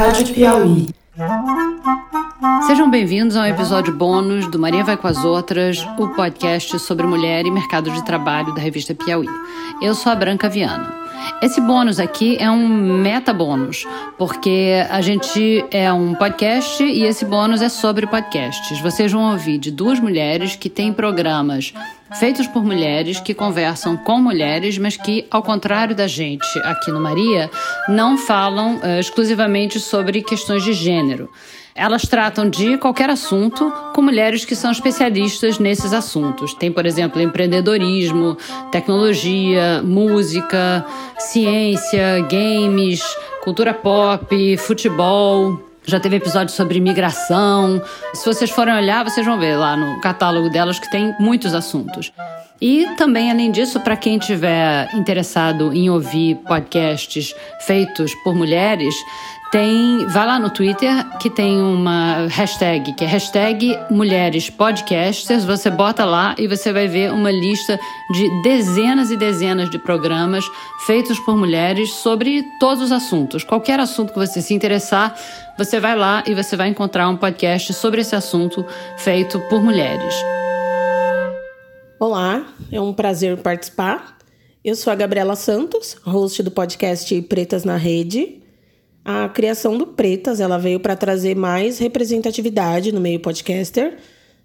Rádio 0.00 0.32
Piauí. 0.32 0.86
Sejam 2.66 2.90
bem-vindos 2.90 3.36
a 3.36 3.42
um 3.42 3.44
episódio 3.44 3.94
bônus 3.94 4.50
do 4.50 4.58
Maria 4.58 4.82
Vai 4.82 4.96
com 4.96 5.06
as 5.06 5.22
Outras, 5.26 5.86
o 5.98 6.08
podcast 6.14 6.78
sobre 6.78 7.06
mulher 7.06 7.44
e 7.44 7.50
mercado 7.50 7.90
de 7.90 8.02
trabalho 8.06 8.54
da 8.54 8.62
revista 8.62 8.94
Piauí. 8.94 9.26
Eu 9.82 9.94
sou 9.94 10.10
a 10.10 10.14
Branca 10.14 10.48
Viana. 10.48 10.90
Esse 11.42 11.60
bônus 11.60 12.00
aqui 12.00 12.38
é 12.40 12.50
um 12.50 12.66
meta 12.66 13.34
bônus, 13.34 13.86
porque 14.16 14.86
a 14.88 15.02
gente 15.02 15.66
é 15.70 15.92
um 15.92 16.14
podcast 16.14 16.82
e 16.82 17.02
esse 17.02 17.26
bônus 17.26 17.60
é 17.60 17.68
sobre 17.68 18.06
podcasts. 18.06 18.80
Vocês 18.80 19.12
vão 19.12 19.32
ouvir 19.32 19.58
de 19.58 19.70
duas 19.70 20.00
mulheres 20.00 20.56
que 20.56 20.70
têm 20.70 20.94
programas 20.94 21.74
feitos 22.18 22.46
por 22.46 22.64
mulheres 22.64 23.20
que 23.20 23.34
conversam 23.34 23.96
com 23.96 24.18
mulheres, 24.18 24.78
mas 24.78 24.96
que, 24.96 25.26
ao 25.30 25.42
contrário 25.42 25.94
da 25.94 26.06
gente 26.06 26.46
aqui 26.64 26.90
no 26.90 27.00
Maria, 27.00 27.50
não 27.88 28.16
falam 28.18 28.76
uh, 28.76 28.98
exclusivamente 28.98 29.78
sobre 29.78 30.22
questões 30.22 30.64
de 30.64 30.72
gênero. 30.72 31.30
Elas 31.74 32.02
tratam 32.02 32.50
de 32.50 32.76
qualquer 32.78 33.08
assunto 33.08 33.72
com 33.94 34.02
mulheres 34.02 34.44
que 34.44 34.56
são 34.56 34.70
especialistas 34.70 35.58
nesses 35.58 35.92
assuntos. 35.92 36.52
Tem, 36.52 36.70
por 36.70 36.84
exemplo, 36.84 37.22
empreendedorismo, 37.22 38.36
tecnologia, 38.72 39.80
música, 39.82 40.84
ciência, 41.18 42.20
games, 42.28 43.00
cultura 43.42 43.72
pop, 43.72 44.56
futebol, 44.58 45.69
já 45.86 45.98
teve 45.98 46.16
episódio 46.16 46.54
sobre 46.54 46.78
imigração. 46.78 47.82
Se 48.14 48.24
vocês 48.24 48.50
forem 48.50 48.74
olhar, 48.74 49.04
vocês 49.04 49.26
vão 49.26 49.38
ver 49.38 49.56
lá 49.56 49.76
no 49.76 50.00
catálogo 50.00 50.48
delas 50.50 50.78
que 50.78 50.90
tem 50.90 51.14
muitos 51.18 51.54
assuntos. 51.54 52.12
E 52.60 52.86
também, 52.96 53.30
além 53.30 53.50
disso, 53.50 53.80
para 53.80 53.96
quem 53.96 54.18
tiver 54.18 54.94
interessado 54.94 55.72
em 55.72 55.88
ouvir 55.88 56.36
podcasts 56.46 57.34
feitos 57.60 58.14
por 58.22 58.34
mulheres, 58.34 58.94
tem, 59.50 60.06
vai 60.06 60.26
lá 60.26 60.38
no 60.38 60.48
Twitter 60.48 61.04
que 61.18 61.28
tem 61.28 61.60
uma 61.60 62.28
hashtag, 62.28 62.92
que 62.92 63.04
é 63.04 63.06
hashtag 63.06 63.76
Mulheres 63.90 64.48
Podcasters. 64.48 65.44
Você 65.44 65.68
bota 65.68 66.04
lá 66.04 66.36
e 66.38 66.46
você 66.46 66.72
vai 66.72 66.86
ver 66.86 67.12
uma 67.12 67.32
lista 67.32 67.78
de 68.12 68.42
dezenas 68.42 69.10
e 69.10 69.16
dezenas 69.16 69.68
de 69.68 69.78
programas 69.78 70.44
feitos 70.86 71.18
por 71.18 71.36
mulheres 71.36 71.90
sobre 71.94 72.44
todos 72.60 72.84
os 72.84 72.92
assuntos. 72.92 73.42
Qualquer 73.42 73.80
assunto 73.80 74.12
que 74.12 74.18
você 74.18 74.40
se 74.40 74.54
interessar, 74.54 75.16
você 75.58 75.80
vai 75.80 75.96
lá 75.96 76.22
e 76.26 76.34
você 76.34 76.56
vai 76.56 76.68
encontrar 76.68 77.08
um 77.08 77.16
podcast 77.16 77.74
sobre 77.74 78.02
esse 78.02 78.14
assunto 78.14 78.64
feito 78.98 79.40
por 79.48 79.60
mulheres. 79.60 80.14
Olá, 81.98 82.46
é 82.70 82.80
um 82.80 82.92
prazer 82.92 83.36
participar. 83.38 84.16
Eu 84.64 84.76
sou 84.76 84.92
a 84.92 84.96
Gabriela 84.96 85.34
Santos, 85.34 85.96
host 86.04 86.40
do 86.42 86.50
podcast 86.52 87.20
Pretas 87.22 87.64
na 87.64 87.76
Rede. 87.76 88.39
A 89.04 89.28
criação 89.28 89.78
do 89.78 89.86
Pretas, 89.86 90.40
ela 90.40 90.58
veio 90.58 90.78
para 90.78 90.94
trazer 90.94 91.34
mais 91.34 91.78
representatividade 91.78 92.92
no 92.92 93.00
meio 93.00 93.20
podcaster, 93.20 93.96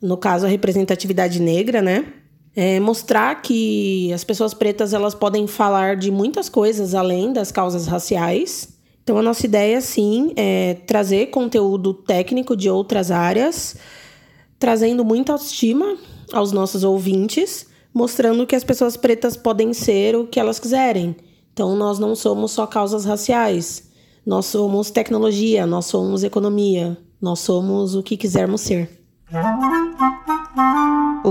no 0.00 0.16
caso 0.16 0.46
a 0.46 0.48
representatividade 0.48 1.40
negra, 1.40 1.82
né? 1.82 2.06
É 2.54 2.80
mostrar 2.80 3.42
que 3.42 4.10
as 4.12 4.24
pessoas 4.24 4.54
pretas 4.54 4.94
elas 4.94 5.14
podem 5.14 5.46
falar 5.46 5.96
de 5.96 6.10
muitas 6.10 6.48
coisas 6.48 6.94
além 6.94 7.32
das 7.32 7.52
causas 7.52 7.86
raciais. 7.86 8.68
Então 9.02 9.18
a 9.18 9.22
nossa 9.22 9.44
ideia 9.44 9.80
sim 9.80 10.32
é 10.36 10.74
trazer 10.86 11.26
conteúdo 11.26 11.92
técnico 11.92 12.56
de 12.56 12.70
outras 12.70 13.10
áreas, 13.10 13.76
trazendo 14.58 15.04
muita 15.04 15.32
autoestima 15.32 15.98
aos 16.32 16.50
nossos 16.50 16.82
ouvintes, 16.82 17.66
mostrando 17.92 18.46
que 18.46 18.56
as 18.56 18.64
pessoas 18.64 18.96
pretas 18.96 19.36
podem 19.36 19.74
ser 19.74 20.16
o 20.16 20.26
que 20.26 20.40
elas 20.40 20.58
quiserem. 20.58 21.14
Então 21.52 21.76
nós 21.76 21.98
não 21.98 22.14
somos 22.14 22.52
só 22.52 22.66
causas 22.66 23.04
raciais. 23.04 23.85
Nós 24.26 24.46
somos 24.46 24.90
tecnologia, 24.90 25.64
nós 25.66 25.86
somos 25.86 26.24
economia, 26.24 26.98
nós 27.22 27.38
somos 27.38 27.94
o 27.94 28.02
que 28.02 28.16
quisermos 28.16 28.60
ser. 28.62 28.90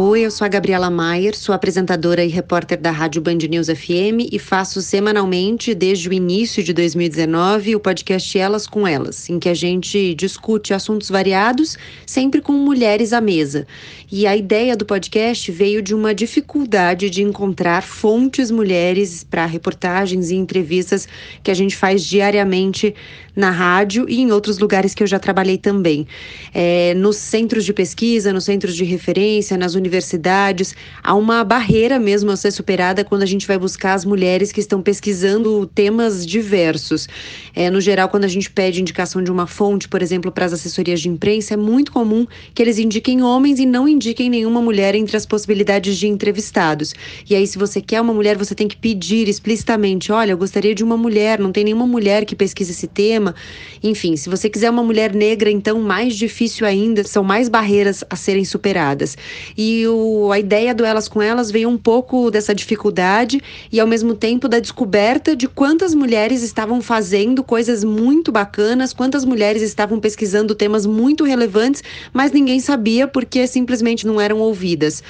Oi, 0.08 0.22
eu 0.22 0.30
sou 0.30 0.46
a 0.46 0.48
Gabriela 0.48 0.92
Maier, 0.92 1.36
sou 1.36 1.56
apresentadora 1.56 2.24
e 2.24 2.28
repórter 2.28 2.80
da 2.80 2.92
Rádio 2.92 3.24
Band 3.24 3.40
News 3.50 3.66
FM 3.66 4.30
e 4.32 4.38
faço 4.38 4.80
semanalmente, 4.80 5.74
desde 5.74 6.08
o 6.08 6.14
início 6.14 6.64
de 6.64 6.74
2019, 6.74 7.76
o 7.76 7.80
podcast 7.80 8.38
Elas 8.38 8.68
com 8.68 8.88
Elas, 8.88 9.28
em 9.32 9.40
que 9.40 9.50
a 9.50 9.54
gente 9.56 10.14
discute 10.14 10.76
assuntos 10.76 11.10
variados, 11.10 11.76
sempre 12.06 12.40
com 12.40 12.54
mulheres 12.54 13.14
à 13.14 13.20
mesa. 13.20 13.66
E 14.12 14.28
a 14.28 14.38
ideia 14.38 14.78
do 14.78 14.86
podcast 14.86 15.52
veio 15.52 15.82
de 15.82 15.96
uma 15.96 16.14
dificuldade 16.14 17.10
de 17.10 17.24
encontrar 17.24 17.82
fontes 17.82 18.52
mulheres 18.52 19.24
para 19.24 19.48
reportagens 19.48 20.30
e 20.30 20.36
entrevistas 20.36 21.08
que 21.42 21.50
a 21.50 21.56
gente 21.56 21.76
faz 21.76 22.04
diariamente 22.04 22.94
na 23.36 23.50
rádio 23.50 24.06
e 24.08 24.22
em 24.22 24.32
outros 24.32 24.60
lugares 24.60 24.94
que 24.94 25.04
eu 25.04 25.08
já 25.08 25.20
trabalhei 25.20 25.58
também. 25.58 26.08
É, 26.54 26.94
nos 26.94 27.18
centros 27.18 27.66
de 27.66 27.74
pesquisa, 27.74 28.32
nos 28.32 28.46
centros 28.46 28.76
de 28.76 28.86
referência, 28.86 29.58
nas 29.58 29.74
universidades, 29.74 29.95
há 31.04 31.14
uma 31.14 31.44
barreira 31.44 32.00
mesmo 32.00 32.32
a 32.32 32.36
ser 32.36 32.52
superada 32.52 33.04
quando 33.04 33.24
a 33.24 33.26
gente 33.26 33.48
vai 33.48 33.58
buscar 33.58 33.94
as 33.94 34.06
mulheres 34.06 34.52
que 34.52 34.60
estão 34.60 34.82
pesquisando 34.82 35.66
temas 35.68 36.26
diversos. 36.26 37.08
É, 37.56 37.70
no 37.70 37.80
geral, 37.80 38.10
quando 38.10 38.26
a 38.26 38.28
gente 38.28 38.50
pede 38.50 38.82
indicação 38.82 39.24
de 39.24 39.32
uma 39.32 39.48
fonte, 39.48 39.88
por 39.88 40.02
exemplo, 40.02 40.32
para 40.32 40.46
as 40.46 40.54
assessorias 40.54 41.02
de 41.02 41.10
imprensa, 41.10 41.54
é 41.54 41.58
muito 41.58 41.92
comum 41.92 42.26
que 42.54 42.62
eles 42.62 42.78
indiquem 42.78 43.22
homens 43.22 43.60
e 43.60 43.66
não 43.66 43.88
indiquem 43.88 44.30
nenhuma 44.30 44.62
mulher 44.62 44.96
entre 44.96 45.16
as 45.16 45.26
possibilidades 45.26 45.98
de 45.98 46.08
entrevistados. 46.08 46.94
E 47.30 47.36
aí, 47.36 47.46
se 47.48 47.58
você 47.58 47.82
quer 47.82 48.02
uma 48.02 48.14
mulher, 48.14 48.38
você 48.38 48.56
tem 48.56 48.68
que 48.68 48.78
pedir 48.78 49.28
explicitamente: 49.28 50.12
olha, 50.12 50.32
eu 50.32 50.38
gostaria 50.38 50.76
de 50.76 50.84
uma 50.84 50.98
mulher, 50.98 51.40
não 51.40 51.52
tem 51.52 51.64
nenhuma 51.64 51.88
mulher 51.88 52.26
que 52.26 52.36
pesquise 52.36 52.72
esse 52.72 52.88
tema. 52.88 53.36
Enfim, 53.84 54.16
se 54.16 54.30
você 54.30 54.50
quiser 54.50 54.70
uma 54.70 54.84
mulher 54.84 55.14
negra, 55.14 55.50
então 55.50 55.80
mais 55.82 56.16
difícil 56.16 56.66
ainda, 56.66 57.04
são 57.04 57.24
mais 57.24 57.50
barreiras 57.50 58.04
a 58.10 58.16
serem 58.16 58.46
superadas. 58.46 59.18
E 59.58 59.85
o, 59.88 60.32
a 60.32 60.40
ideia 60.40 60.74
do 60.74 60.86
Elas 60.86 61.08
com 61.08 61.22
Elas 61.22 61.52
veio 61.52 61.70
um 61.70 61.78
pouco 61.78 62.30
dessa 62.32 62.54
dificuldade 62.54 63.42
e 63.72 63.80
ao 63.80 63.88
mesmo 63.88 64.16
tempo 64.16 64.48
da 64.48 64.60
descoberta 64.60 65.36
de 65.36 65.48
quantas 65.48 65.94
mulheres 65.94 66.44
estavam 66.44 66.82
fazendo 66.82 67.44
coisas 67.44 67.84
muito 67.84 68.32
bacanas, 68.32 68.94
quantas 68.94 69.26
mulheres 69.26 69.62
estavam 69.62 70.00
pesquisando 70.00 70.56
temas 70.56 70.86
muito 70.86 71.24
relevantes, 71.24 71.84
mas 72.14 72.32
ninguém 72.32 72.60
sabia 72.60 73.08
porque 73.08 73.48
simplesmente 73.48 74.06
não 74.06 74.20
eram 74.20 74.40
ouvidas. 74.40 75.04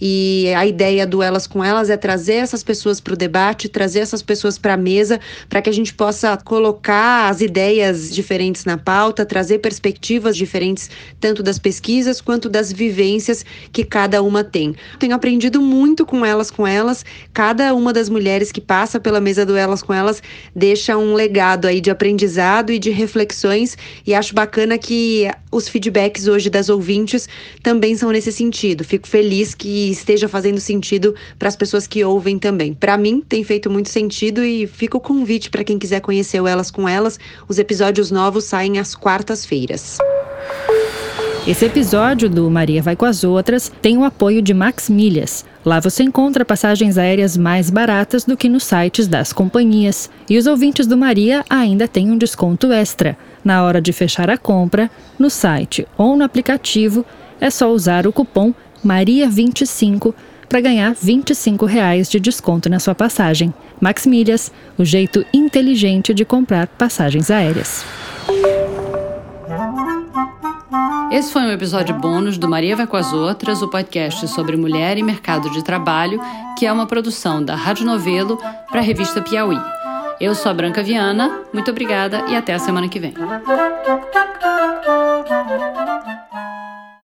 E 0.00 0.52
a 0.56 0.66
ideia 0.66 1.06
do 1.06 1.22
Elas 1.22 1.46
com 1.46 1.62
Elas 1.62 1.90
é 1.90 1.96
trazer 1.96 2.34
essas 2.34 2.62
pessoas 2.62 3.00
para 3.00 3.14
o 3.14 3.16
debate, 3.16 3.68
trazer 3.68 4.00
essas 4.00 4.22
pessoas 4.22 4.58
para 4.58 4.74
a 4.74 4.76
mesa, 4.76 5.20
para 5.48 5.62
que 5.62 5.70
a 5.70 5.72
gente 5.72 5.94
possa 5.94 6.36
colocar 6.36 7.28
as 7.28 7.40
ideias 7.40 8.12
diferentes 8.12 8.64
na 8.64 8.78
pauta, 8.78 9.26
trazer 9.26 9.58
perspectivas 9.58 10.36
diferentes, 10.36 10.90
tanto 11.18 11.42
das 11.42 11.58
pesquisas 11.58 12.20
quanto 12.20 12.48
das 12.48 12.72
vivências 12.72 13.44
que 13.72 13.84
cada 13.84 14.19
uma 14.22 14.44
tem. 14.44 14.74
Tenho 14.98 15.14
aprendido 15.14 15.60
muito 15.60 16.04
com 16.06 16.24
elas, 16.24 16.50
com 16.50 16.66
elas. 16.66 17.04
Cada 17.32 17.74
uma 17.74 17.92
das 17.92 18.08
mulheres 18.08 18.52
que 18.52 18.60
passa 18.60 19.00
pela 19.00 19.20
mesa 19.20 19.44
do 19.44 19.56
Elas 19.56 19.82
com 19.82 19.92
Elas 19.92 20.22
deixa 20.54 20.96
um 20.96 21.14
legado 21.14 21.66
aí 21.66 21.80
de 21.80 21.90
aprendizado 21.90 22.72
e 22.72 22.78
de 22.78 22.90
reflexões, 22.90 23.76
e 24.06 24.14
acho 24.14 24.34
bacana 24.34 24.78
que 24.78 25.28
os 25.50 25.68
feedbacks 25.68 26.28
hoje 26.28 26.48
das 26.48 26.68
ouvintes 26.68 27.28
também 27.62 27.96
são 27.96 28.10
nesse 28.10 28.32
sentido. 28.32 28.84
Fico 28.84 29.08
feliz 29.08 29.54
que 29.54 29.90
esteja 29.90 30.28
fazendo 30.28 30.60
sentido 30.60 31.14
para 31.38 31.48
as 31.48 31.56
pessoas 31.56 31.86
que 31.86 32.04
ouvem 32.04 32.38
também. 32.38 32.74
Para 32.74 32.96
mim, 32.96 33.22
tem 33.26 33.42
feito 33.42 33.70
muito 33.70 33.88
sentido 33.88 34.44
e 34.44 34.66
fica 34.66 34.96
o 34.96 35.00
convite 35.00 35.50
para 35.50 35.64
quem 35.64 35.78
quiser 35.78 36.00
conhecer 36.00 36.40
o 36.40 36.46
Elas 36.46 36.70
com 36.70 36.88
Elas. 36.88 37.18
Os 37.48 37.58
episódios 37.58 38.10
novos 38.10 38.44
saem 38.44 38.78
às 38.78 38.94
quartas-feiras. 38.94 39.98
Esse 41.46 41.64
episódio 41.64 42.28
do 42.28 42.50
Maria 42.50 42.82
Vai 42.82 42.94
com 42.94 43.06
as 43.06 43.24
Outras 43.24 43.72
tem 43.80 43.96
o 43.96 44.04
apoio 44.04 44.42
de 44.42 44.52
Max 44.52 44.90
Milhas. 44.90 45.44
Lá 45.64 45.80
você 45.80 46.02
encontra 46.02 46.44
passagens 46.44 46.98
aéreas 46.98 47.34
mais 47.34 47.70
baratas 47.70 48.24
do 48.24 48.36
que 48.36 48.46
nos 48.46 48.64
sites 48.64 49.08
das 49.08 49.32
companhias. 49.32 50.10
E 50.28 50.36
os 50.36 50.46
ouvintes 50.46 50.86
do 50.86 50.98
Maria 50.98 51.42
ainda 51.48 51.88
têm 51.88 52.10
um 52.10 52.18
desconto 52.18 52.70
extra. 52.70 53.16
Na 53.42 53.64
hora 53.64 53.80
de 53.80 53.90
fechar 53.90 54.28
a 54.28 54.36
compra, 54.36 54.90
no 55.18 55.30
site 55.30 55.88
ou 55.96 56.14
no 56.14 56.24
aplicativo, 56.24 57.06
é 57.40 57.48
só 57.48 57.72
usar 57.72 58.06
o 58.06 58.12
cupom 58.12 58.52
MARIA25 58.84 60.14
para 60.46 60.60
ganhar 60.60 60.94
25 60.94 61.64
reais 61.64 62.10
de 62.10 62.20
desconto 62.20 62.68
na 62.68 62.78
sua 62.78 62.94
passagem. 62.94 63.52
Max 63.80 64.04
Milhas, 64.04 64.52
o 64.76 64.84
jeito 64.84 65.24
inteligente 65.32 66.12
de 66.12 66.24
comprar 66.24 66.66
passagens 66.66 67.30
aéreas. 67.30 67.82
Esse 71.10 71.32
foi 71.32 71.42
um 71.42 71.50
episódio 71.50 71.94
bônus 71.94 72.38
do 72.38 72.48
Maria 72.48 72.76
Vai 72.76 72.86
com 72.86 72.96
as 72.96 73.12
Outras, 73.12 73.62
o 73.62 73.68
podcast 73.68 74.28
sobre 74.28 74.56
mulher 74.56 74.96
e 74.96 75.02
mercado 75.02 75.50
de 75.50 75.64
trabalho, 75.64 76.20
que 76.56 76.64
é 76.64 76.72
uma 76.72 76.86
produção 76.86 77.44
da 77.44 77.56
Rádio 77.56 77.84
Novelo 77.84 78.38
para 78.68 78.78
a 78.78 78.82
revista 78.82 79.20
Piauí. 79.20 79.58
Eu 80.20 80.36
sou 80.36 80.50
a 80.50 80.54
Branca 80.54 80.84
Viana, 80.84 81.40
muito 81.52 81.70
obrigada 81.70 82.24
e 82.28 82.36
até 82.36 82.54
a 82.54 82.60
semana 82.60 82.88
que 82.88 83.00
vem. 83.00 83.14